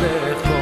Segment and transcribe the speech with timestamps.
[0.00, 0.60] δεχτώ